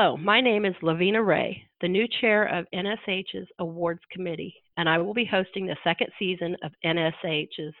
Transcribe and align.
Hello, 0.00 0.16
my 0.16 0.40
name 0.40 0.64
is 0.64 0.76
Lavina 0.80 1.20
Ray, 1.20 1.60
the 1.80 1.88
new 1.88 2.06
chair 2.20 2.44
of 2.56 2.66
NSH's 2.72 3.48
Awards 3.58 3.98
Committee, 4.12 4.54
and 4.76 4.88
I 4.88 4.96
will 4.98 5.12
be 5.12 5.24
hosting 5.24 5.66
the 5.66 5.76
second 5.82 6.06
season 6.20 6.56
of 6.62 6.70
NSH's 6.86 7.74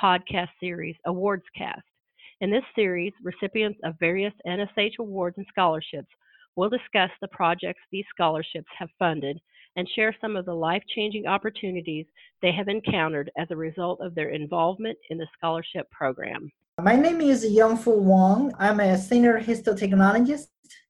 podcast 0.00 0.50
series, 0.60 0.94
Awards 1.04 1.42
Cast. 1.58 1.82
In 2.40 2.48
this 2.48 2.62
series, 2.76 3.12
recipients 3.24 3.80
of 3.82 3.98
various 3.98 4.32
NSH 4.46 5.00
awards 5.00 5.36
and 5.36 5.46
scholarships 5.48 6.06
will 6.54 6.68
discuss 6.68 7.10
the 7.20 7.26
projects 7.32 7.80
these 7.90 8.04
scholarships 8.14 8.68
have 8.78 8.90
funded 8.96 9.40
and 9.74 9.88
share 9.96 10.14
some 10.20 10.36
of 10.36 10.44
the 10.44 10.54
life 10.54 10.82
changing 10.94 11.26
opportunities 11.26 12.06
they 12.40 12.52
have 12.52 12.68
encountered 12.68 13.32
as 13.36 13.48
a 13.50 13.56
result 13.56 14.00
of 14.00 14.14
their 14.14 14.28
involvement 14.28 14.96
in 15.10 15.18
the 15.18 15.26
scholarship 15.36 15.90
program. 15.90 16.52
My 16.80 16.94
name 16.94 17.20
is 17.20 17.44
Yongfu 17.44 17.96
Wang. 17.96 18.52
I'm 18.60 18.78
a 18.78 18.96
senior 18.96 19.40
histotechnologist 19.40 20.46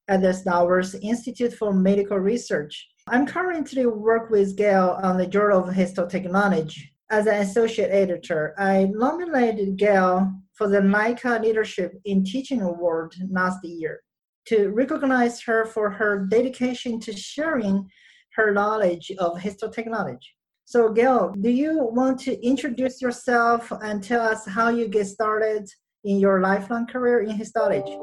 at 0.09 0.23
the 0.23 0.33
Stowers 0.33 0.95
Institute 1.03 1.55
for 1.55 1.73
Medical 1.73 2.19
Research. 2.19 2.89
I'm 3.09 3.27
currently 3.27 3.87
work 3.87 4.30
with 4.30 4.57
Gail 4.57 4.99
on 5.03 5.19
the 5.19 5.27
Journal 5.27 5.65
of 5.65 5.75
Histotechnology. 5.75 6.83
As 7.11 7.27
an 7.27 7.43
associate 7.43 7.91
editor, 7.91 8.55
I 8.59 8.89
nominated 8.91 9.77
Gail 9.77 10.33
for 10.55 10.69
the 10.69 10.80
Leica 10.80 11.43
Leadership 11.43 11.93
in 12.05 12.25
Teaching 12.25 12.63
Award 12.63 13.15
last 13.30 13.59
year 13.65 14.01
to 14.47 14.69
recognize 14.69 15.41
her 15.43 15.65
for 15.65 15.91
her 15.91 16.27
dedication 16.27 17.01
to 17.01 17.13
sharing 17.13 17.89
her 18.35 18.52
knowledge 18.52 19.11
of 19.19 19.39
histotechnology. 19.39 20.33
So, 20.66 20.91
Gail, 20.91 21.35
do 21.41 21.51
you 21.51 21.89
want 21.93 22.19
to 22.21 22.43
introduce 22.45 23.02
yourself 23.02 23.71
and 23.83 24.02
tell 24.02 24.23
us 24.23 24.47
how 24.47 24.71
you 24.71 24.89
get 24.89 25.07
started 25.07 25.69
in 26.05 26.19
your 26.19 26.41
lifelong 26.41 26.87
career 26.87 27.21
in 27.23 27.30
histology? 27.30 27.99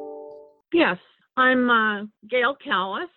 Yes, 0.73 0.99
I'm 1.37 1.69
uh, 1.69 2.03
Gail 2.29 2.55
Callis. 2.61 3.09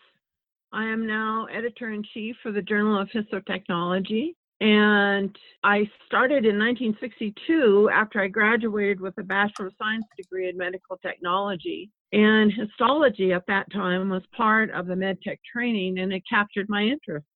I 0.73 0.84
am 0.84 1.07
now 1.07 1.47
editor 1.53 1.91
in 1.91 2.05
chief 2.15 2.37
for 2.43 2.53
the 2.53 2.62
Journal 2.62 3.01
of 3.01 3.09
Histotechnology. 3.09 4.34
And 4.61 5.37
I 5.65 5.91
started 6.07 6.47
in 6.47 6.59
1962 6.59 7.91
after 7.92 8.20
I 8.20 8.29
graduated 8.29 9.01
with 9.01 9.15
a 9.19 9.25
Bachelor 9.25 9.67
of 9.67 9.73
Science 9.79 10.05
degree 10.17 10.48
in 10.48 10.57
medical 10.57 10.97
technology. 10.98 11.91
And 12.12 12.53
histology 12.53 13.33
at 13.33 13.47
that 13.48 13.70
time 13.73 14.09
was 14.09 14.23
part 14.37 14.70
of 14.70 14.87
the 14.87 14.95
medtech 14.95 15.39
training 15.53 15.98
and 15.98 16.12
it 16.12 16.23
captured 16.31 16.69
my 16.69 16.83
interest. 16.83 17.27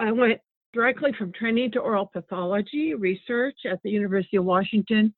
I 0.00 0.10
went 0.10 0.40
directly 0.72 1.12
from 1.16 1.32
training 1.32 1.70
to 1.72 1.78
oral 1.78 2.10
pathology 2.12 2.94
research 2.94 3.58
at 3.70 3.78
the 3.84 3.90
University 3.90 4.36
of 4.38 4.44
Washington. 4.44 5.14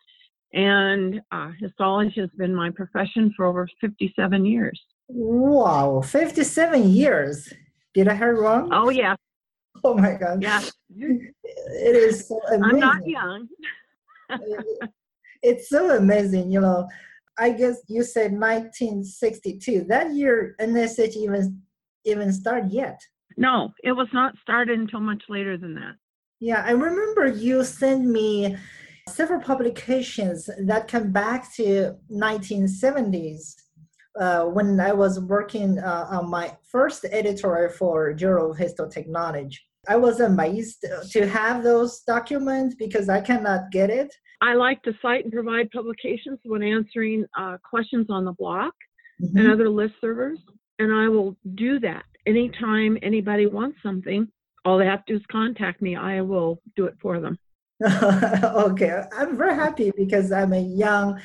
And 0.53 1.23
uh, 1.33 1.53
histology 1.59 2.21
has 2.21 2.31
been 2.37 2.55
my 2.55 2.71
profession 2.71 3.33
for 3.35 3.47
over 3.47 3.67
57 3.81 4.45
years. 4.45 4.79
Wow, 5.09 6.03
57 6.03 6.89
years. 6.91 7.53
Did 7.95 8.09
I 8.09 8.15
hear 8.15 8.41
wrong? 8.41 8.71
Oh, 8.73 8.91
yeah. 8.91 9.17
Oh 9.85 9.93
my 9.93 10.15
God. 10.15 10.43
Yeah. 10.43 10.63
It 10.89 11.97
is 11.97 12.27
so 12.27 12.41
amazing. 12.49 12.65
I'm 12.65 12.79
not 12.81 13.07
young. 13.07 13.47
it's 15.43 15.69
so 15.69 15.97
amazing, 15.97 16.51
you 16.51 16.63
know. 16.63 16.89
I 17.39 17.51
guess 17.51 17.83
you 17.87 18.03
said 18.03 18.33
1962. 18.33 19.85
That 19.85 20.15
year, 20.15 20.57
NSH 20.59 21.15
even 21.17 21.61
even 22.05 22.33
started 22.33 22.73
yet. 22.73 22.99
No, 23.37 23.75
it 23.85 23.93
was 23.93 24.09
not 24.15 24.35
started 24.41 24.79
until 24.79 25.01
much 25.01 25.25
later 25.29 25.59
than 25.59 25.75
that. 25.75 25.97
Yeah, 26.41 26.65
I 26.67 26.71
remember 26.71 27.27
you 27.27 27.63
sent 27.63 28.07
me 28.07 28.57
several 29.11 29.41
publications 29.41 30.49
that 30.65 30.89
come 30.89 31.13
back 31.13 31.55
to 31.57 31.97
1970s 32.11 33.57
uh, 34.21 34.45
when 34.45 34.81
I 34.81 34.93
was 34.93 35.21
working 35.21 35.79
uh, 35.79 36.07
on 36.11 36.31
my 36.31 36.57
first 36.71 37.05
editorial 37.05 37.73
for 37.73 38.13
Journal 38.13 38.53
of 38.53 38.59
Histotechnology. 38.59 39.59
I 39.89 39.97
was 39.97 40.21
amazed 40.21 40.85
to 41.13 41.29
have 41.29 41.63
those 41.63 42.01
documents 42.01 42.75
because 42.75 43.09
I 43.09 43.21
cannot 43.21 43.71
get 43.71 43.89
it. 43.89 44.13
I 44.43 44.55
like 44.55 44.83
to 44.83 44.93
cite 45.01 45.25
and 45.25 45.33
provide 45.33 45.71
publications 45.71 46.41
when 46.45 46.63
answering 46.63 47.25
uh, 47.39 47.57
questions 47.63 48.07
on 48.11 48.25
the 48.25 48.33
block 48.33 48.75
Mm-hmm. 49.23 49.39
and 49.39 49.51
other 49.51 49.71
list 49.71 49.95
servers, 49.99 50.39
and 50.79 50.93
I 50.93 51.09
will 51.09 51.39
do 51.55 51.81
that 51.81 52.05
anytime 52.27 52.99
anybody 53.01 53.47
wants 53.47 53.79
something. 53.83 54.29
All 54.67 54.77
they 54.77 54.85
have 54.85 55.07
to 55.07 55.15
do 55.15 55.17
is 55.19 55.25
contact 55.33 55.81
me. 55.81 55.97
I 55.97 56.21
will 56.21 56.61
do 56.77 56.85
it 56.85 56.97
for 57.01 57.19
them. 57.19 57.39
okay, 57.83 59.03
I'm 59.17 59.39
very 59.39 59.55
happy 59.55 59.91
because 59.97 60.33
I'm 60.33 60.53
a 60.53 60.61
young, 60.61 61.19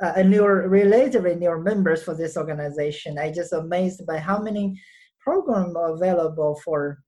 uh, 0.00 0.12
a 0.16 0.24
newer, 0.24 0.68
relatively 0.68 1.34
newer 1.34 1.60
members 1.60 2.02
for 2.02 2.14
this 2.14 2.36
organization. 2.36 3.18
I 3.18 3.30
just 3.30 3.52
amazed 3.52 4.06
by 4.06 4.18
how 4.18 4.40
many 4.40 4.80
programs 5.20 5.76
are 5.76 5.94
available 5.94 6.60
for 6.64 7.02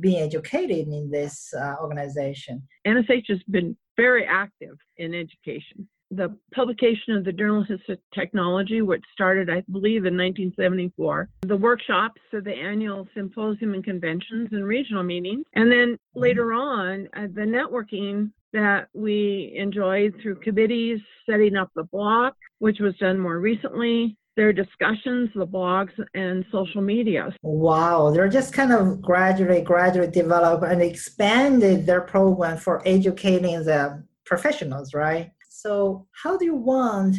being 0.00 0.22
educated 0.22 0.88
in 0.88 1.10
this 1.10 1.52
uh, 1.58 1.76
organization. 1.80 2.62
NSH 2.86 3.28
has 3.28 3.42
been 3.50 3.76
very 3.96 4.26
active 4.26 4.76
in 4.98 5.14
education. 5.14 5.88
The 6.10 6.34
publication 6.54 7.16
of 7.16 7.24
the 7.24 7.32
Journal 7.32 7.66
of 7.68 7.98
Technology, 8.14 8.80
which 8.80 9.04
started, 9.12 9.50
I 9.50 9.62
believe, 9.70 10.06
in 10.06 10.16
1974, 10.16 11.28
the 11.42 11.56
workshops, 11.56 12.20
so 12.30 12.40
the 12.40 12.54
annual 12.54 13.06
symposium 13.14 13.74
and 13.74 13.84
conventions 13.84 14.48
and 14.52 14.64
regional 14.64 15.02
meetings, 15.02 15.44
and 15.54 15.70
then 15.70 15.98
later 16.14 16.54
on, 16.54 17.08
uh, 17.14 17.26
the 17.34 17.42
networking 17.42 18.30
that 18.52 18.88
we 18.94 19.54
enjoyed 19.56 20.14
through 20.22 20.36
committees, 20.36 21.00
setting 21.28 21.56
up 21.56 21.70
the 21.74 21.84
block, 21.84 22.34
which 22.58 22.80
was 22.80 22.96
done 22.96 23.18
more 23.18 23.38
recently, 23.38 24.16
their 24.38 24.52
discussions, 24.52 25.28
the 25.34 25.46
blogs, 25.46 25.92
and 26.14 26.44
social 26.52 26.80
media. 26.80 27.34
Wow, 27.42 28.10
they're 28.10 28.28
just 28.28 28.54
kind 28.54 28.72
of 28.72 29.02
gradually, 29.02 29.60
gradually 29.62 30.06
developed 30.06 30.64
and 30.64 30.80
expanded 30.80 31.84
their 31.86 32.02
program 32.02 32.56
for 32.56 32.80
educating 32.86 33.64
the 33.64 34.04
professionals, 34.24 34.94
right? 34.94 35.32
So, 35.60 36.06
how 36.22 36.36
do 36.38 36.44
you 36.44 36.54
want 36.54 37.16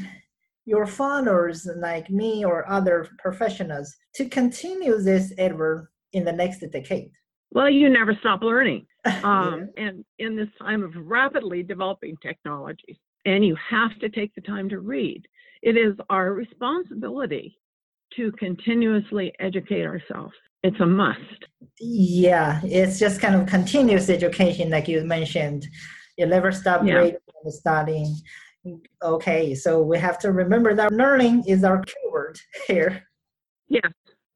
your 0.64 0.88
followers 0.88 1.68
like 1.76 2.10
me 2.10 2.46
or 2.46 2.70
other 2.70 3.06
professionals 3.18 3.94
to 4.16 4.30
continue 4.30 4.98
this 5.02 5.34
effort 5.38 5.90
in 6.14 6.24
the 6.24 6.32
next 6.32 6.60
decade? 6.60 7.12
Well, 7.52 7.70
you 7.70 7.90
never 7.90 8.16
stop 8.22 8.42
learning. 8.42 8.86
Um, 9.24 9.70
and 9.78 10.04
in 10.20 10.36
this 10.36 10.50
time 10.62 10.84
of 10.84 10.92
rapidly 10.96 11.64
developing 11.64 12.16
technologies, 12.22 12.98
and 13.26 13.46
you 13.46 13.56
have 13.70 13.98
to 14.00 14.10
take 14.10 14.36
the 14.36 14.42
time 14.42 14.68
to 14.70 14.80
read. 14.80 15.26
It 15.62 15.78
is 15.78 15.96
our 16.10 16.34
responsibility 16.34 17.58
to 18.18 18.32
continuously 18.34 19.34
educate 19.40 19.86
ourselves. 19.86 20.34
It's 20.64 20.80
a 20.82 20.86
must. 20.86 21.46
Yeah, 21.80 22.60
it's 22.64 23.00
just 23.00 23.22
kind 23.22 23.36
of 23.36 23.48
continuous 23.48 24.10
education, 24.10 24.70
like 24.70 24.90
you 24.90 25.02
mentioned. 25.06 25.66
You 26.20 26.26
never 26.26 26.52
stop 26.52 26.86
Yeah. 26.86 26.96
reading 26.96 27.20
and 27.46 27.54
studying. 27.54 28.14
Okay, 29.02 29.56
so 29.56 29.82
we 29.82 29.98
have 29.98 30.20
to 30.20 30.34
remember 30.34 30.76
that 30.76 30.92
learning 30.92 31.46
is 31.48 31.64
our 31.64 31.82
keyword 31.82 32.38
here. 32.68 33.04
Yes, 33.70 33.90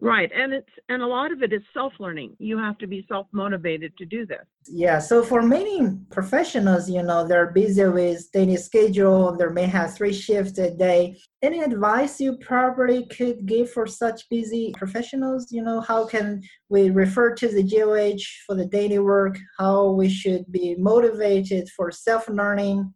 right. 0.04 0.32
And 0.36 0.54
it's 0.54 0.70
and 0.90 1.02
a 1.02 1.08
lot 1.08 1.32
of 1.32 1.42
it 1.42 1.54
is 1.54 1.62
self-learning. 1.74 2.36
You 2.38 2.58
have 2.58 2.78
to 2.80 2.88
be 2.88 3.06
self-motivated 3.08 3.98
to 3.98 4.06
do 4.06 4.26
this. 4.26 4.46
Yeah, 4.68 5.00
so 5.00 5.24
for 5.24 5.42
many 5.42 5.98
professionals, 6.10 6.90
you 6.90 7.04
know, 7.04 7.28
they're 7.28 7.52
busy 7.52 7.86
with 7.86 8.32
daily 8.32 8.58
schedule, 8.58 9.36
they 9.36 9.48
may 9.48 9.66
have 9.66 9.96
three 9.96 10.14
shifts 10.14 10.58
a 10.60 10.72
day. 10.72 11.18
Any 11.42 11.62
advice 11.62 12.20
you 12.20 12.38
probably 12.38 13.06
could 13.08 13.46
give 13.46 13.72
for 13.72 13.88
such 13.88 14.30
busy 14.30 14.74
professionals? 14.78 15.52
You 15.52 15.64
know, 15.64 15.82
how 15.82 16.06
can 16.06 16.42
we 16.70 16.90
refer 16.90 17.34
to 17.36 17.48
the 17.48 17.64
GOH 17.64 18.24
for 18.46 18.56
the 18.56 18.66
daily 18.66 19.00
work, 19.00 19.38
how 19.58 19.92
we 19.92 20.10
should 20.10 20.50
be 20.52 20.76
motivated 20.76 21.70
for 21.70 21.92
self 21.92 22.28
learning? 22.28 22.94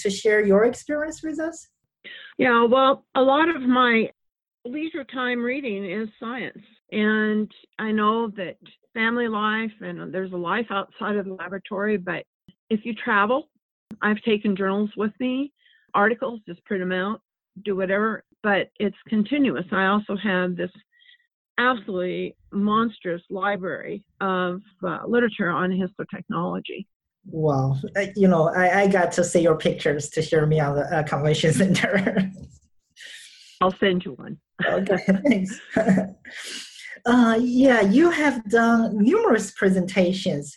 To 0.00 0.10
share 0.10 0.44
your 0.44 0.64
experience 0.64 1.22
with 1.22 1.38
us? 1.38 1.68
Yeah, 2.38 2.64
well, 2.64 3.06
a 3.14 3.22
lot 3.22 3.48
of 3.48 3.62
my 3.62 4.10
leisure 4.66 5.04
time 5.04 5.42
reading 5.42 5.88
is 5.88 6.08
science. 6.20 6.58
And 6.92 7.50
I 7.78 7.90
know 7.92 8.28
that 8.36 8.56
family 8.94 9.28
life 9.28 9.72
and 9.80 10.12
there's 10.12 10.32
a 10.32 10.36
life 10.36 10.66
outside 10.70 11.16
of 11.16 11.26
the 11.26 11.34
laboratory, 11.34 11.96
but 11.96 12.24
if 12.70 12.84
you 12.84 12.94
travel, 12.94 13.48
I've 14.02 14.20
taken 14.22 14.56
journals 14.56 14.90
with 14.96 15.12
me, 15.20 15.52
articles, 15.94 16.40
just 16.46 16.64
print 16.64 16.82
them 16.82 16.92
out, 16.92 17.20
do 17.64 17.76
whatever, 17.76 18.24
but 18.42 18.68
it's 18.78 18.96
continuous. 19.08 19.66
I 19.72 19.86
also 19.86 20.16
have 20.16 20.56
this 20.56 20.70
absolutely 21.58 22.36
monstrous 22.52 23.22
library 23.30 24.04
of 24.20 24.60
uh, 24.86 25.00
literature 25.06 25.48
on 25.48 25.70
histotechnology. 25.70 26.86
Wow, 27.28 27.76
Uh, 27.96 28.06
you 28.14 28.28
know, 28.28 28.48
I, 28.54 28.82
I 28.82 28.86
got 28.86 29.10
to 29.12 29.24
see 29.24 29.40
your 29.40 29.56
pictures 29.56 30.10
to 30.10 30.22
share 30.22 30.46
me 30.46 30.60
on 30.60 30.76
the 30.76 30.82
uh, 30.82 31.02
convention 31.02 31.52
center. 31.52 32.30
I'll 33.60 33.76
send 33.78 34.04
you 34.04 34.12
one. 34.12 34.38
okay, 34.64 34.98
thanks. 35.24 35.60
uh, 37.06 37.38
yeah, 37.40 37.80
you 37.80 38.10
have 38.10 38.44
done 38.48 38.98
numerous 38.98 39.52
presentations, 39.52 40.56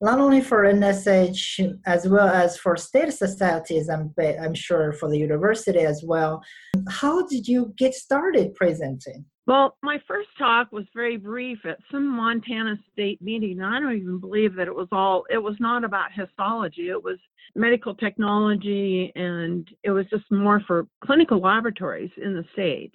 not 0.00 0.18
only 0.18 0.40
for 0.40 0.64
NSH 0.64 1.78
as 1.86 2.08
well 2.08 2.28
as 2.28 2.56
for 2.58 2.76
state 2.76 3.12
societies. 3.12 3.88
I'm 3.88 4.14
I'm 4.18 4.54
sure 4.54 4.92
for 4.92 5.08
the 5.08 5.18
university 5.18 5.80
as 5.80 6.02
well. 6.04 6.42
How 6.88 7.26
did 7.26 7.46
you 7.48 7.72
get 7.76 7.94
started 7.94 8.54
presenting? 8.54 9.24
Well, 9.46 9.76
my 9.82 9.98
first 10.08 10.30
talk 10.38 10.72
was 10.72 10.86
very 10.94 11.18
brief 11.18 11.58
at 11.66 11.78
some 11.90 12.06
Montana 12.08 12.78
state 12.92 13.20
meeting. 13.20 13.60
I 13.60 13.78
don't 13.78 13.96
even 13.96 14.18
believe 14.18 14.54
that 14.54 14.68
it 14.68 14.74
was 14.74 14.88
all, 14.90 15.24
it 15.28 15.42
was 15.42 15.56
not 15.60 15.84
about 15.84 16.12
histology. 16.12 16.88
It 16.88 17.02
was 17.02 17.18
medical 17.54 17.94
technology 17.94 19.12
and 19.14 19.68
it 19.82 19.90
was 19.90 20.06
just 20.08 20.24
more 20.30 20.62
for 20.66 20.86
clinical 21.04 21.40
laboratories 21.40 22.10
in 22.16 22.34
the 22.34 22.44
state. 22.54 22.94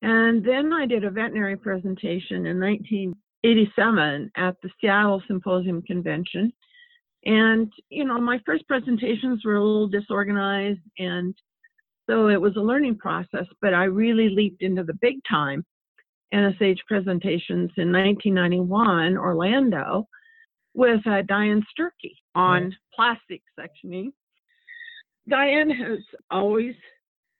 And 0.00 0.42
then 0.42 0.72
I 0.72 0.86
did 0.86 1.04
a 1.04 1.10
veterinary 1.10 1.56
presentation 1.56 2.46
in 2.46 2.58
1987 2.58 4.30
at 4.36 4.56
the 4.62 4.70
Seattle 4.80 5.22
Symposium 5.26 5.82
Convention. 5.82 6.50
And, 7.26 7.70
you 7.90 8.06
know, 8.06 8.18
my 8.20 8.40
first 8.46 8.66
presentations 8.66 9.44
were 9.44 9.56
a 9.56 9.62
little 9.64 9.88
disorganized 9.88 10.80
and 10.98 11.34
so 12.08 12.28
it 12.28 12.40
was 12.40 12.56
a 12.56 12.60
learning 12.60 12.98
process, 12.98 13.46
but 13.62 13.72
I 13.72 13.84
really 13.84 14.28
leaped 14.28 14.62
into 14.62 14.84
the 14.84 14.92
big 15.00 15.16
time 15.28 15.64
NSH 16.32 16.78
presentations 16.86 17.70
in 17.76 17.92
1991, 17.92 19.16
Orlando, 19.16 20.08
with 20.74 21.06
uh, 21.06 21.22
Diane 21.22 21.64
Sterchi 21.72 22.16
on 22.34 22.76
plastic 22.94 23.42
sectioning. 23.58 24.12
Diane 25.28 25.70
has 25.70 26.00
always 26.30 26.74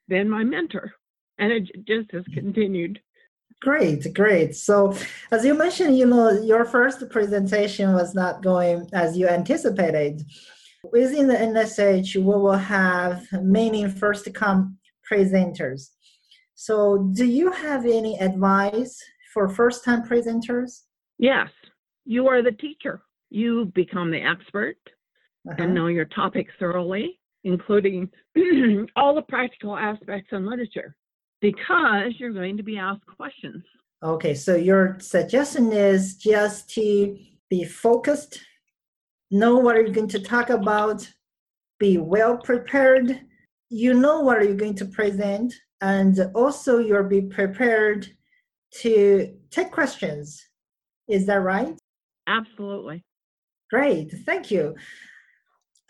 been 0.08 0.28
my 0.28 0.44
mentor, 0.44 0.92
and 1.38 1.52
it 1.52 1.68
just 1.86 2.10
has 2.12 2.24
continued. 2.32 3.00
Great, 3.60 4.12
great. 4.14 4.54
So, 4.54 4.96
as 5.30 5.44
you 5.44 5.54
mentioned, 5.54 5.96
you 5.96 6.06
know, 6.06 6.30
your 6.30 6.64
first 6.64 7.08
presentation 7.10 7.92
was 7.94 8.14
not 8.14 8.42
going 8.42 8.88
as 8.92 9.16
you 9.16 9.28
anticipated. 9.28 10.22
Within 10.92 11.28
the 11.28 11.34
NSH, 11.34 12.16
we 12.16 12.22
will 12.22 12.52
have 12.52 13.26
many 13.32 13.88
first 13.88 14.32
come 14.34 14.78
presenters. 15.10 15.93
So, 16.54 17.10
do 17.12 17.24
you 17.24 17.50
have 17.50 17.84
any 17.84 18.18
advice 18.20 19.02
for 19.32 19.48
first 19.48 19.84
time 19.84 20.02
presenters? 20.02 20.82
Yes, 21.18 21.50
you 22.04 22.28
are 22.28 22.42
the 22.42 22.52
teacher. 22.52 23.02
You 23.30 23.72
become 23.74 24.10
the 24.10 24.22
expert 24.22 24.76
uh-huh. 25.48 25.56
and 25.58 25.74
know 25.74 25.88
your 25.88 26.04
topic 26.04 26.46
thoroughly, 26.58 27.18
including 27.42 28.10
all 28.96 29.14
the 29.14 29.22
practical 29.28 29.76
aspects 29.76 30.28
and 30.32 30.46
literature, 30.46 30.94
because 31.40 32.12
you're 32.18 32.32
going 32.32 32.56
to 32.56 32.62
be 32.62 32.78
asked 32.78 33.06
questions. 33.16 33.64
Okay, 34.02 34.34
so 34.34 34.54
your 34.54 34.96
suggestion 35.00 35.72
is 35.72 36.16
just 36.16 36.70
to 36.74 37.18
be 37.50 37.64
focused, 37.64 38.40
know 39.30 39.56
what 39.56 39.76
you're 39.76 39.88
going 39.88 40.08
to 40.08 40.20
talk 40.20 40.50
about, 40.50 41.08
be 41.78 41.98
well 41.98 42.36
prepared, 42.36 43.20
you 43.70 43.94
know 43.94 44.20
what 44.20 44.42
you're 44.42 44.54
going 44.54 44.74
to 44.76 44.84
present, 44.84 45.54
and 45.84 46.18
also 46.34 46.78
you'll 46.78 47.04
be 47.04 47.20
prepared 47.20 48.08
to 48.80 49.36
take 49.50 49.70
questions. 49.70 50.42
Is 51.08 51.26
that 51.26 51.42
right? 51.42 51.76
Absolutely. 52.26 53.04
Great, 53.70 54.10
thank 54.24 54.50
you. 54.50 54.74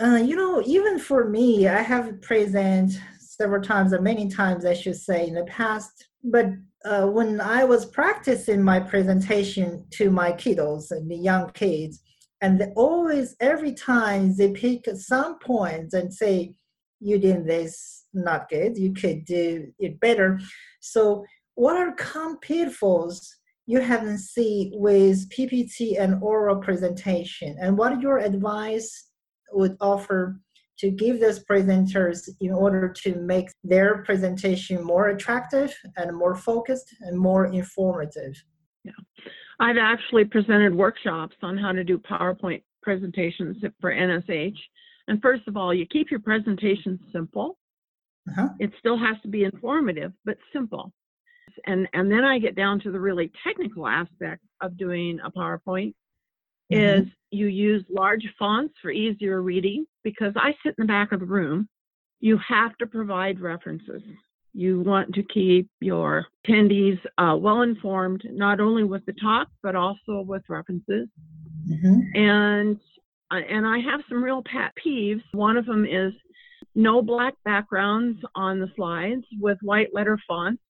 Uh, 0.03 0.17
you 0.17 0.35
know, 0.35 0.61
even 0.67 0.99
for 0.99 1.29
me, 1.29 1.69
I 1.69 1.81
have 1.81 2.21
present 2.23 3.01
several 3.21 3.63
times, 3.63 3.93
or 3.93 4.01
many 4.01 4.29
times, 4.29 4.65
I 4.65 4.75
should 4.75 4.97
say, 4.97 5.29
in 5.29 5.35
the 5.35 5.45
past. 5.45 6.09
But 6.25 6.47
uh, 6.85 7.07
when 7.07 7.41
I 7.41 7.63
was 7.63 7.87
practicing 7.87 8.65
my 8.65 8.81
presentation 8.81 9.87
to 9.93 10.11
my 10.11 10.33
kiddos 10.33 10.91
and 10.91 11.09
the 11.09 11.17
young 11.17 11.51
kids, 11.51 12.03
and 12.41 12.61
they 12.61 12.73
always, 12.75 13.37
every 13.39 13.73
time 13.73 14.35
they 14.35 14.51
pick 14.51 14.87
some 14.97 15.39
points 15.39 15.95
and 15.95 16.13
say, 16.13 16.55
"You 16.99 17.19
did 17.19 17.47
this 17.47 18.04
not 18.15 18.49
good. 18.49 18.77
You 18.77 18.93
could 18.93 19.25
do 19.25 19.73
it 19.79 20.01
better. 20.01 20.41
So, 20.81 21.25
what 21.55 21.77
are 21.77 21.93
common 21.93 22.39
pitfalls 22.39 23.37
you 23.67 23.81
haven't 23.81 24.19
seen 24.19 24.73
with 24.75 25.29
PPT 25.31 26.01
and 26.01 26.23
oral 26.23 26.57
presentation? 26.57 27.57
And 27.61 27.79
what 27.79 28.01
your 28.01 28.19
advice 28.19 29.11
would 29.53 29.77
offer 29.81 30.41
to 30.79 30.91
give 30.91 31.21
those 31.21 31.45
presenters 31.45 32.29
in 32.41 32.53
order 32.53 32.93
to 33.05 33.15
make 33.17 33.49
their 33.63 34.03
presentation 34.03 34.83
more 34.83 35.09
attractive 35.11 35.75
and 35.97 36.17
more 36.17 36.35
focused 36.35 36.95
and 37.03 37.19
more 37.19 37.47
informative? 37.47 38.35
Yeah. 38.85 38.93
I've 39.61 39.79
actually 39.79 40.25
presented 40.25 40.75
workshops 40.75 41.37
on 41.43 41.57
how 41.57 41.73
to 41.73 41.85
do 41.85 41.99
PowerPoint 41.99 42.63
presentations 42.83 43.57
for 43.81 43.93
NSH. 43.93 44.57
And 45.07 45.23
first 45.23 45.47
of 45.47 45.57
all, 45.57 45.73
you 45.73 45.87
keep 45.87 46.11
your 46.11 46.21
presentation 46.21 46.99
simple 47.13 47.59
uh-huh. 48.29 48.49
It 48.59 48.73
still 48.79 48.99
has 48.99 49.17
to 49.23 49.29
be 49.29 49.45
informative, 49.45 50.13
but 50.25 50.39
simple. 50.53 50.93
And 51.67 51.87
and 51.93 52.11
then 52.11 52.25
I 52.25 52.39
get 52.39 52.57
down 52.57 52.81
to 52.81 52.91
the 52.91 52.99
really 52.99 53.31
technical 53.47 53.87
aspect 53.87 54.43
of 54.61 54.77
doing 54.77 55.21
a 55.25 55.31
PowerPoint 55.31 55.95
mm-hmm. 56.73 57.03
is 57.03 57.07
you 57.31 57.47
use 57.47 57.85
large 57.91 58.27
fonts 58.39 58.75
for 58.81 58.91
easier 58.91 59.43
reading 59.43 59.87
because 60.03 60.33
I 60.37 60.53
sit 60.63 60.75
in 60.79 60.85
the 60.85 60.87
back 60.87 61.13
of 61.13 61.21
the 61.21 61.27
room. 61.27 61.69
You 62.21 62.39
have 62.49 62.77
to 62.79 62.87
provide 62.87 63.41
references. 63.41 64.03
You 64.53 64.81
want 64.81 65.15
to 65.15 65.23
keep 65.23 65.69
your 65.81 66.27
attendees 66.47 66.99
uh, 67.19 67.37
well 67.37 67.63
informed, 67.63 68.23
not 68.31 68.61
only 68.61 68.85
with 68.85 69.05
the 69.05 69.13
talk, 69.15 69.49
but 69.63 69.75
also 69.75 70.23
with 70.27 70.43
references. 70.49 71.09
Mm-hmm. 71.69 72.01
And 72.15 72.81
uh, 73.31 73.41
and 73.49 73.67
I 73.67 73.79
have 73.79 74.01
some 74.09 74.23
real 74.23 74.43
pet 74.43 74.73
peeves. 74.85 75.23
One 75.33 75.57
of 75.57 75.67
them 75.67 75.85
is 75.85 76.13
no 76.75 77.03
black 77.03 77.35
backgrounds 77.45 78.19
on 78.35 78.59
the 78.59 78.71
slides 78.77 79.25
with 79.41 79.59
white 79.63 79.95
letter 79.95 80.19
fonts 80.27 80.63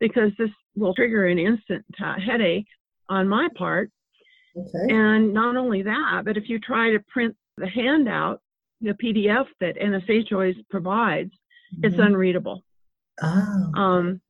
because 0.00 0.32
this 0.38 0.50
will 0.74 0.94
trigger 0.94 1.26
an 1.26 1.38
instant 1.38 1.84
uh, 2.02 2.14
headache 2.18 2.66
on 3.08 3.28
my 3.28 3.48
part. 3.56 3.90
Okay. 4.56 4.94
And 4.94 5.32
not 5.32 5.56
only 5.56 5.82
that, 5.82 6.22
but 6.24 6.36
if 6.36 6.48
you 6.48 6.58
try 6.58 6.90
to 6.90 7.00
print 7.08 7.36
the 7.56 7.68
handout, 7.68 8.40
the 8.80 8.92
PDF 8.92 9.46
that 9.60 9.76
NSH 9.76 10.32
always 10.32 10.56
provides, 10.70 11.30
mm-hmm. 11.30 11.84
it's 11.84 11.98
unreadable. 11.98 12.64
Oh. 13.22 13.72
Um, 13.74 14.20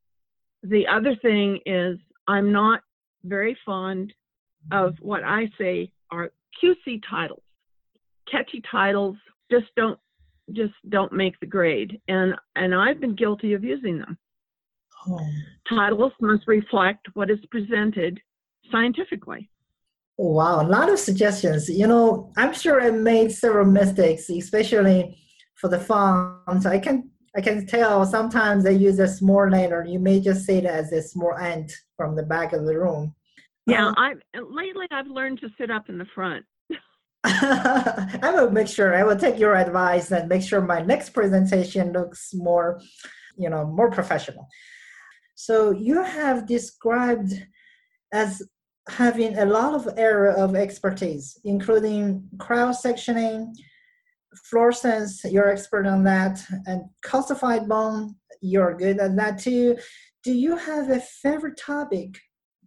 the 0.63 0.87
other 0.87 1.17
thing 1.17 1.61
is, 1.67 1.99
I'm 2.29 2.53
not 2.53 2.81
very 3.25 3.57
fond 3.65 4.13
of 4.71 4.95
what 5.01 5.25
I 5.25 5.49
say 5.59 5.93
are 6.11 6.31
QC 6.63 7.03
titles. 7.09 7.43
Catchy 8.31 8.63
titles 8.71 9.17
just 9.51 9.67
don't 9.77 9.99
just 10.53 10.75
don't 10.89 11.13
make 11.13 11.39
the 11.41 11.47
grade. 11.47 12.01
And 12.09 12.35
and 12.57 12.75
i've 12.75 13.01
been 13.01 13.15
guilty 13.15 13.53
of 13.55 13.65
using 13.65 13.99
them. 13.99 14.19
Oh. 15.09 15.21
titles 15.69 16.13
must 16.21 16.47
reflect 16.47 17.09
what 17.15 17.29
is 17.31 17.41
presented 17.51 18.21
scientifically. 18.71 19.51
Wow. 20.17 20.65
A 20.65 20.69
lot 20.69 20.93
of 20.93 20.99
suggestions. 20.99 21.69
You 21.69 21.87
know 21.87 22.33
i'm 22.37 22.55
sure 22.55 22.81
i 22.81 22.91
made 22.91 23.33
several 23.33 23.67
mistakes 23.67 24.29
especially 24.31 25.19
for 25.55 25.69
the 25.69 25.79
fonts 25.79 26.67
i 26.67 26.79
can 26.79 27.11
i 27.37 27.41
can 27.41 27.67
tell 27.67 28.05
sometimes 28.05 28.65
they 28.65 28.75
use 28.75 28.99
a 28.99 29.09
small 29.09 29.49
letter. 29.49 29.85
You 29.89 29.99
may 29.99 30.21
just 30.21 30.45
say 30.45 30.59
it 30.59 30.67
as 30.67 30.93
a 30.93 31.03
small 31.03 31.37
ant 31.37 31.73
from 31.97 32.17
the 32.17 32.25
back 32.25 32.53
of 32.53 32.67
the 32.67 32.79
room. 32.79 33.15
Yeah 33.67 33.87
um, 33.87 33.95
i 33.97 34.15
lately 34.35 34.87
i've 34.91 35.07
learned 35.07 35.41
to 35.41 35.49
sit 35.59 35.71
up 35.71 35.89
in 35.89 35.99
the 35.99 36.07
front 36.15 36.45
I 37.25 38.33
will 38.35 38.51
make 38.51 38.69
sure 38.69 38.95
I 38.95 39.05
will 39.05 39.17
take 39.17 39.39
your 39.39 39.55
advice 39.55 40.11
and 40.11 40.29
make 40.29 40.43
sure 40.43 40.61
my 40.61 40.83
next 40.83 41.11
presentation 41.11 41.93
looks 41.93 42.35
more, 42.35 42.81
you 43.37 43.49
know, 43.49 43.65
more 43.67 43.91
professional. 43.91 44.49
So 45.35 45.71
you 45.71 46.03
have 46.03 46.47
described 46.47 47.33
as 48.13 48.43
having 48.89 49.39
a 49.39 49.45
lot 49.45 49.75
of 49.75 49.89
area 49.97 50.33
of 50.33 50.55
expertise, 50.55 51.39
including 51.45 52.29
cryosectioning, 52.37 53.55
fluorescence, 54.45 55.25
you're 55.25 55.51
expert 55.51 55.87
on 55.87 56.05
that, 56.05 56.43
and 56.67 56.83
calcified 57.05 57.69
bone, 57.69 58.17
you're 58.41 58.77
good 58.77 58.99
at 58.99 59.17
that 59.17 59.39
too. 59.39 59.77
Do 60.25 60.33
you 60.33 60.57
have 60.57 60.91
a 60.91 61.01
favorite 61.01 61.57
topic 61.57 62.19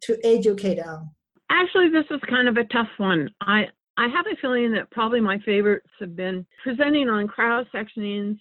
to 0.03 0.17
educate 0.23 0.79
on? 0.79 1.09
Actually, 1.49 1.89
this 1.89 2.05
is 2.09 2.21
kind 2.29 2.47
of 2.47 2.57
a 2.57 2.63
tough 2.65 2.89
one. 2.97 3.29
I 3.41 3.67
I 3.97 4.07
have 4.07 4.25
a 4.27 4.35
feeling 4.41 4.73
that 4.73 4.91
probably 4.91 5.21
my 5.21 5.39
favorites 5.39 5.89
have 5.99 6.15
been 6.15 6.45
presenting 6.63 7.09
on 7.09 7.27
cryosectionings, 7.27 8.37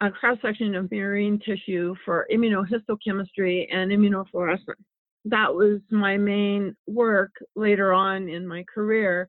a 0.00 0.10
cryosection 0.10 0.78
of 0.78 0.86
murine 0.86 1.42
tissue 1.42 1.94
for 2.04 2.26
immunohistochemistry 2.32 3.66
and 3.72 3.90
immunofluorescence. 3.90 4.84
That 5.24 5.52
was 5.52 5.80
my 5.90 6.16
main 6.16 6.76
work 6.86 7.32
later 7.56 7.92
on 7.92 8.28
in 8.28 8.46
my 8.46 8.64
career 8.72 9.28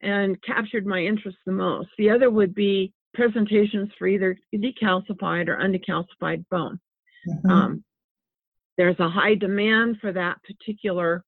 and 0.00 0.40
captured 0.42 0.86
my 0.86 1.00
interest 1.00 1.36
the 1.44 1.52
most. 1.52 1.88
The 1.98 2.10
other 2.10 2.30
would 2.30 2.54
be 2.54 2.92
presentations 3.14 3.90
for 3.98 4.06
either 4.06 4.38
decalcified 4.54 5.48
or 5.48 5.58
undecalcified 5.58 6.44
bone. 6.50 6.80
Mm-hmm. 7.28 7.50
Um, 7.50 7.84
there's 8.78 8.98
a 9.00 9.08
high 9.08 9.34
demand 9.34 9.98
for 10.00 10.12
that 10.12 10.38
particular 10.44 11.24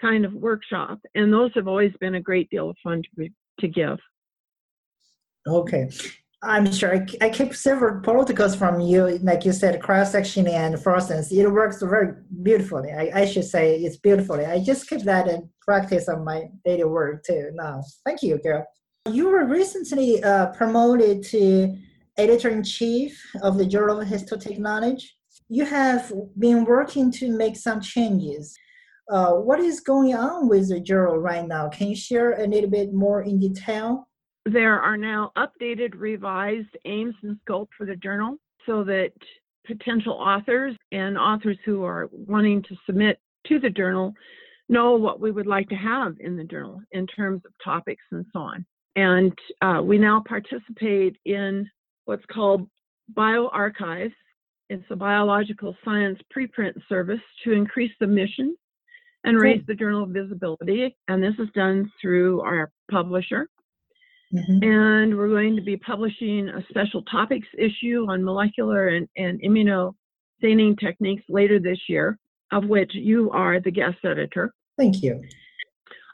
kind 0.00 0.24
of 0.24 0.32
workshop. 0.32 0.98
And 1.14 1.32
those 1.32 1.50
have 1.54 1.68
always 1.68 1.92
been 2.00 2.14
a 2.16 2.20
great 2.20 2.48
deal 2.50 2.70
of 2.70 2.76
fun 2.82 3.02
to, 3.16 3.28
to 3.60 3.68
give. 3.68 3.98
Okay. 5.46 5.88
I'm 6.42 6.70
sure 6.70 6.94
I, 6.94 7.06
I 7.20 7.30
keep 7.30 7.52
several 7.54 8.00
protocols 8.00 8.54
from 8.54 8.80
you, 8.80 9.18
like 9.22 9.44
you 9.44 9.52
said, 9.52 9.80
cryosection 9.80 10.48
and 10.48 10.80
fluorescence. 10.80 11.32
It 11.32 11.50
works 11.50 11.82
very 11.82 12.14
beautifully. 12.42 12.92
I, 12.92 13.22
I 13.22 13.24
should 13.24 13.44
say 13.44 13.76
it's 13.76 13.96
beautifully. 13.96 14.46
I 14.46 14.62
just 14.62 14.88
keep 14.88 15.02
that 15.02 15.26
in 15.26 15.48
practice 15.62 16.08
on 16.08 16.24
my 16.24 16.48
daily 16.64 16.84
work 16.84 17.24
too 17.24 17.50
now. 17.54 17.82
Thank 18.04 18.22
you, 18.22 18.38
girl. 18.38 18.64
You 19.10 19.28
were 19.30 19.46
recently 19.46 20.22
uh, 20.22 20.48
promoted 20.48 21.24
to 21.24 21.76
editor 22.16 22.50
in 22.50 22.62
chief 22.62 23.20
of 23.42 23.58
the 23.58 23.66
Journal 23.66 24.00
of 24.00 24.08
Histotechnology. 24.08 25.04
You 25.48 25.64
have 25.64 26.12
been 26.38 26.64
working 26.64 27.10
to 27.12 27.30
make 27.30 27.56
some 27.56 27.80
changes. 27.80 28.56
Uh, 29.10 29.32
what 29.32 29.58
is 29.58 29.80
going 29.80 30.14
on 30.14 30.48
with 30.48 30.68
the 30.68 30.80
journal 30.80 31.16
right 31.16 31.46
now? 31.46 31.68
Can 31.68 31.88
you 31.88 31.96
share 31.96 32.32
a 32.32 32.46
little 32.46 32.68
bit 32.68 32.92
more 32.92 33.22
in 33.22 33.40
detail? 33.40 34.06
There 34.44 34.80
are 34.80 34.96
now 34.96 35.32
updated, 35.36 35.92
revised 35.94 36.76
aims 36.84 37.14
and 37.22 37.38
scope 37.42 37.70
for 37.76 37.86
the 37.86 37.96
journal 37.96 38.36
so 38.66 38.84
that 38.84 39.12
potential 39.66 40.12
authors 40.12 40.76
and 40.92 41.16
authors 41.16 41.56
who 41.64 41.84
are 41.84 42.08
wanting 42.12 42.62
to 42.64 42.76
submit 42.84 43.18
to 43.46 43.58
the 43.58 43.70
journal 43.70 44.12
know 44.68 44.94
what 44.94 45.20
we 45.20 45.30
would 45.30 45.46
like 45.46 45.68
to 45.70 45.74
have 45.74 46.14
in 46.20 46.36
the 46.36 46.44
journal 46.44 46.80
in 46.92 47.06
terms 47.06 47.40
of 47.46 47.52
topics 47.64 48.04
and 48.12 48.26
so 48.32 48.40
on. 48.40 48.66
And 48.96 49.32
uh, 49.62 49.80
we 49.82 49.96
now 49.96 50.22
participate 50.26 51.16
in 51.24 51.68
what's 52.04 52.24
called 52.26 52.68
bioRxives. 53.14 54.12
It's 54.68 54.84
a 54.90 54.96
biological 54.96 55.74
science 55.82 56.18
preprint 56.34 56.74
service 56.90 57.20
to 57.44 57.52
increase 57.52 57.92
the 58.00 58.06
mission 58.06 58.54
and 59.24 59.40
raise 59.40 59.62
the 59.66 59.74
journal 59.74 60.06
visibility. 60.06 60.96
And 61.08 61.22
this 61.22 61.34
is 61.38 61.48
done 61.54 61.90
through 62.00 62.40
our 62.40 62.70
publisher. 62.90 63.48
Mm-hmm. 64.32 64.62
And 64.62 65.16
we're 65.16 65.28
going 65.28 65.56
to 65.56 65.62
be 65.62 65.76
publishing 65.76 66.48
a 66.48 66.64
special 66.68 67.02
topics 67.04 67.48
issue 67.56 68.06
on 68.08 68.22
molecular 68.22 68.88
and, 68.88 69.08
and 69.16 69.40
immunostaining 69.42 70.78
techniques 70.78 71.24
later 71.28 71.58
this 71.58 71.78
year, 71.88 72.18
of 72.52 72.66
which 72.66 72.90
you 72.94 73.30
are 73.30 73.60
the 73.60 73.70
guest 73.70 73.98
editor. 74.04 74.52
Thank 74.76 75.02
you. 75.02 75.22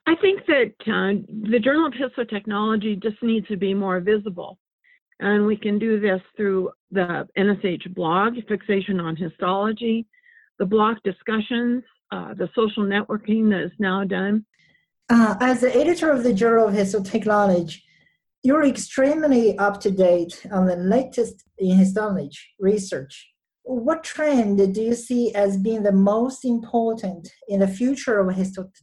I 0.06 0.14
think 0.16 0.46
that 0.46 0.75
uh, 0.87 1.20
the 1.50 1.58
Journal 1.58 1.87
of 1.87 1.94
Histotechnology 1.94 3.02
just 3.02 3.23
needs 3.23 3.49
to 3.49 3.56
be 3.56 3.75
more 3.75 4.00
visible. 4.00 4.58
And 5.20 5.46
we 5.46 5.56
can 5.56 5.78
do 5.78 5.99
this 5.99 6.20
through 6.37 6.70
the 6.90 7.26
NSH 7.38 7.94
blog, 7.94 8.34
Fixation 8.49 9.00
on 9.00 9.16
Histology, 9.16 10.06
the 10.58 10.66
blog 10.66 10.96
discussions, 11.04 11.82
uh, 12.14 12.35
the 12.35 12.49
social 12.54 12.85
networking 12.85 13.50
that 13.50 13.61
is 13.61 13.73
now 13.78 14.04
done. 14.04 14.44
Uh, 15.11 15.35
as 15.40 15.61
the 15.61 15.75
editor 15.75 16.11
of 16.11 16.23
the 16.23 16.33
Journal 16.33 16.68
of 16.68 16.75
Histotechnology, 16.75 17.83
you're 18.42 18.64
extremely 18.64 19.59
up 19.59 19.80
to 19.80 19.90
date 19.90 20.47
on 20.52 20.66
the 20.66 20.76
latest 20.76 21.44
in 21.59 21.76
histology 21.76 22.38
research. 22.61 23.14
What 23.62 24.04
trend 24.04 24.75
do 24.75 24.83
you 24.83 24.94
see 24.94 25.35
as 25.35 25.56
being 25.56 25.83
the 25.83 25.99
most 26.14 26.44
important 26.44 27.28
in 27.49 27.61
the 27.61 27.68
future 27.80 28.18
of 28.21 28.35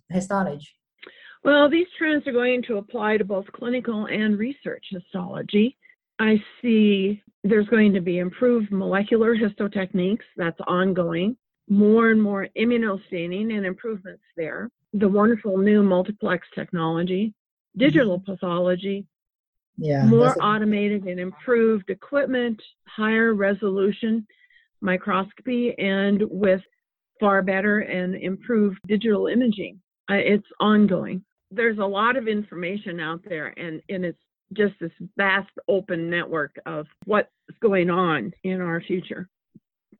histology? 0.10 0.68
Well, 1.44 1.70
these 1.70 1.88
trends 1.98 2.28
are 2.28 2.34
going 2.34 2.64
to 2.64 2.78
apply 2.78 3.18
to 3.18 3.26
both 3.26 3.46
clinical 3.54 4.08
and 4.08 4.38
research 4.38 4.86
histology. 4.90 5.78
I 6.20 6.44
see 6.62 7.22
there's 7.44 7.68
going 7.68 7.94
to 7.94 8.02
be 8.02 8.20
improved 8.20 8.72
molecular 8.72 9.36
histotechniques, 9.36 10.28
that's 10.38 10.60
ongoing 10.68 11.38
more 11.72 12.12
and 12.12 12.22
more 12.22 12.50
immunostaining 12.58 13.56
and 13.56 13.66
improvements 13.66 14.22
there. 14.36 14.70
The 14.94 15.08
wonderful 15.08 15.58
new 15.58 15.82
multiplex 15.82 16.46
technology, 16.54 17.34
digital 17.78 18.20
mm-hmm. 18.20 18.30
pathology, 18.30 19.06
yeah, 19.78 20.06
more 20.06 20.36
automated 20.44 21.06
and 21.06 21.18
improved 21.18 21.90
equipment, 21.90 22.62
higher 22.86 23.34
resolution 23.34 24.28
microscopy, 24.82 25.74
and 25.80 26.22
with 26.30 26.62
far 27.22 27.42
better 27.42 27.80
and 27.80 28.16
improved 28.16 28.78
digital 28.88 29.28
imaging. 29.28 29.80
Uh, 30.10 30.16
it's 30.16 30.48
ongoing. 30.60 31.24
There's 31.52 31.78
a 31.78 31.86
lot 31.86 32.18
of 32.18 32.28
information 32.28 33.00
out 33.00 33.22
there, 33.24 33.54
and, 33.58 33.82
and 33.88 34.04
it's 34.04 34.20
just 34.54 34.74
this 34.82 34.92
vast 35.16 35.52
open 35.70 36.10
network 36.10 36.54
of 36.66 36.88
what's 37.06 37.30
going 37.62 37.90
on 37.90 38.34
in 38.44 38.60
our 38.60 38.82
future 38.82 39.30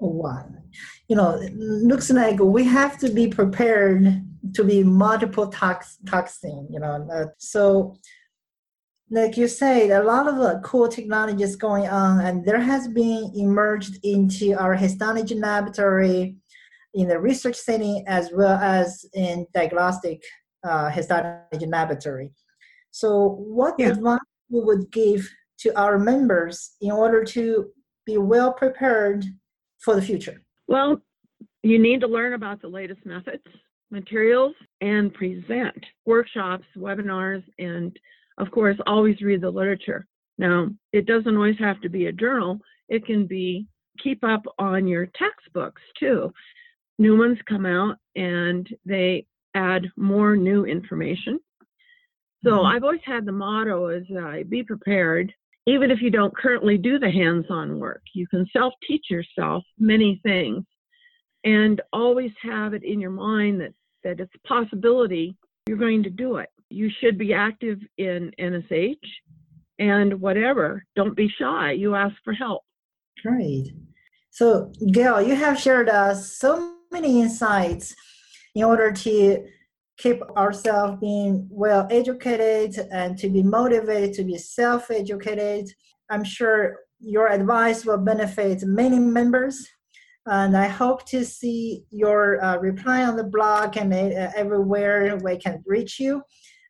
one. 0.02 0.64
You 1.08 1.16
know, 1.16 1.42
looks 1.54 2.10
like 2.10 2.40
we 2.40 2.64
have 2.64 2.98
to 3.00 3.10
be 3.10 3.28
prepared 3.28 4.24
to 4.54 4.64
be 4.64 4.84
multiple 4.84 5.48
tox- 5.48 5.98
toxin, 6.06 6.68
you 6.72 6.80
know. 6.80 7.08
Uh, 7.12 7.26
so, 7.38 7.96
like 9.10 9.38
you 9.38 9.48
said, 9.48 9.92
a 9.92 10.04
lot 10.04 10.28
of 10.28 10.36
uh, 10.40 10.60
cool 10.62 10.88
technologies 10.88 11.56
going 11.56 11.88
on, 11.88 12.22
and 12.22 12.46
there 12.46 12.62
has 12.62 12.88
been 12.88 13.32
emerged 13.36 14.00
into 14.04 14.54
our 14.54 14.74
histology 14.74 15.36
laboratory 15.36 16.38
in 16.94 17.08
the 17.08 17.20
research 17.20 17.56
setting 17.56 18.04
as 18.08 18.30
well 18.34 18.58
as 18.60 19.06
in 19.14 19.46
diagnostic 19.54 20.22
uh, 20.64 20.90
histology 20.90 21.66
laboratory. 21.68 22.32
So, 22.92 23.36
what 23.40 23.76
yeah. 23.78 23.90
advice 23.90 24.20
we 24.50 24.62
would 24.62 24.92
give 24.92 25.30
to 25.60 25.78
our 25.80 26.00
members 26.00 26.72
in 26.82 26.92
order 26.92 27.24
to 27.24 27.70
be 28.06 28.18
well 28.18 28.52
prepared 28.52 29.26
for 29.82 29.96
the 29.96 30.02
future? 30.02 30.42
Well, 30.68 31.02
you 31.64 31.80
need 31.80 32.02
to 32.02 32.08
learn 32.08 32.34
about 32.34 32.62
the 32.62 32.68
latest 32.68 33.06
methods, 33.06 33.44
materials, 33.90 34.56
and 34.80 35.14
present 35.14 35.86
workshops, 36.06 36.66
webinars, 36.78 37.44
and 37.60 37.98
of 38.38 38.50
course, 38.52 38.78
always 38.88 39.22
read 39.22 39.42
the 39.42 39.50
literature. 39.50 40.08
Now, 40.38 40.70
it 40.94 41.06
doesn't 41.06 41.36
always 41.36 41.60
have 41.60 41.82
to 41.82 41.90
be 41.90 42.08
a 42.08 42.12
journal, 42.12 42.60
it 42.90 43.06
can 43.06 43.28
be 43.28 43.68
keep 44.02 44.24
up 44.24 44.44
on 44.58 44.88
your 44.88 45.08
textbooks 45.18 45.82
too. 46.00 46.32
New 46.98 47.18
ones 47.18 47.38
come 47.48 47.66
out 47.66 47.98
and 48.16 48.68
they 48.86 49.26
add 49.54 49.88
more 49.96 50.36
new 50.36 50.66
information. 50.66 51.40
So 52.44 52.52
mm-hmm. 52.52 52.66
I've 52.66 52.84
always 52.84 53.02
had 53.06 53.26
the 53.26 53.32
motto 53.32 53.90
is 53.90 54.06
uh, 54.18 54.44
be 54.48 54.64
prepared 54.64 55.34
even 55.66 55.92
if 55.92 56.02
you 56.02 56.10
don't 56.10 56.36
currently 56.36 56.78
do 56.78 57.00
the 57.00 57.12
hands 57.12 57.46
on 57.50 57.80
work, 57.80 58.02
you 58.14 58.28
can 58.28 58.46
self 58.52 58.74
teach 58.88 59.06
yourself 59.10 59.64
many 59.78 60.20
things 60.24 60.64
and 61.44 61.82
always 61.94 62.32
have 62.42 62.74
it 62.74 62.84
in 62.84 63.00
your 63.00 63.12
mind 63.12 63.62
that, 63.62 63.74
that 64.04 64.20
it's 64.20 64.34
a 64.36 64.48
possibility 64.48 65.36
you're 65.68 65.78
going 65.78 66.04
to 66.04 66.10
do 66.10 66.38
it. 66.38 66.50
You 66.70 66.90
should 67.00 67.18
be 67.18 67.34
active 67.34 67.80
in 67.98 68.32
NSH 68.40 68.96
and 69.80 70.20
whatever. 70.20 70.84
Don't 70.96 71.16
be 71.16 71.30
shy. 71.40 71.74
You 71.74 71.96
ask 71.96 72.16
for 72.24 72.34
help. 72.34 72.64
Great. 73.24 73.74
So, 74.30 74.72
Gail, 74.92 75.22
you 75.22 75.36
have 75.36 75.60
shared 75.60 75.90
us 75.90 76.38
so 76.38 76.76
many 76.92 77.22
insights 77.22 77.96
in 78.56 78.64
order 78.64 78.92
to 78.92 79.46
keep 80.02 80.22
ourselves 80.36 81.00
being 81.00 81.48
well 81.50 81.88
educated 81.92 82.88
and 82.92 83.18
to 83.20 83.30
be 83.30 83.44
motivated 83.44 84.14
to 84.16 84.24
be 84.24 84.38
self 84.38 84.90
educated. 84.90 85.70
I'm 86.10 86.24
sure 86.24 86.78
your 87.00 87.28
advice 87.28 87.86
will 87.86 87.98
benefit 87.98 88.64
many 88.64 89.00
members. 89.00 89.68
And 90.26 90.56
I 90.56 90.68
hope 90.68 91.06
to 91.08 91.26
see 91.26 91.84
your 91.90 92.44
uh, 92.44 92.58
reply 92.58 93.04
on 93.04 93.16
the 93.16 93.24
blog 93.24 93.78
and 93.78 93.92
uh, 93.94 94.32
everywhere 94.36 95.18
we 95.18 95.38
can 95.38 95.64
reach 95.66 96.00
you. 96.00 96.22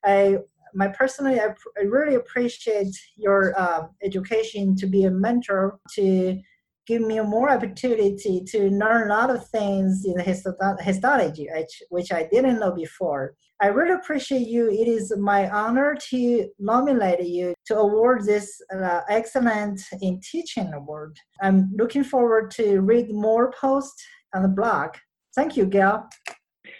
I, 0.06 0.38
my 0.74 0.88
personally, 0.88 1.40
I, 1.40 1.50
I 1.78 1.84
really 1.84 2.16
appreciate 2.16 2.96
your 3.18 3.60
uh, 3.60 3.88
education 4.04 4.76
to 4.78 4.88
be 4.88 5.04
a 5.04 5.12
mentor 5.12 5.80
to 5.96 6.40
give 6.88 7.02
me 7.02 7.20
more 7.22 7.50
opportunity 7.50 8.44
to 8.48 8.70
learn 8.70 9.10
a 9.10 9.14
lot 9.14 9.30
of 9.30 9.48
things 9.50 10.06
in 10.06 10.20
histology, 10.20 11.48
which, 11.90 12.12
I 12.12 12.28
didn't 12.32 12.60
know 12.60 12.72
before. 12.72 13.36
I 13.62 13.68
really 13.68 13.94
appreciate 13.94 14.48
you. 14.48 14.70
It 14.70 14.88
is 14.88 15.16
my 15.18 15.50
honor 15.50 15.96
to 16.10 16.50
nominate 16.60 17.24
you 17.24 17.54
to 17.68 17.78
award 17.78 18.26
this 18.26 18.60
uh, 18.76 19.02
excellent 19.08 19.82
in 20.02 20.20
teaching 20.20 20.74
award. 20.74 21.18
I'm 21.42 21.72
looking 21.76 22.04
forward 22.04 22.52
to 22.52 22.80
read 22.80 23.12
more 23.12 23.52
posts 23.52 24.04
on 24.34 24.42
the 24.42 24.50
blog. 24.50 24.96
Thank 25.36 25.56
you, 25.56 25.66
Gail. 25.66 26.10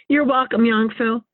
You're 0.08 0.24
welcome, 0.24 0.64
Phil. 0.98 1.24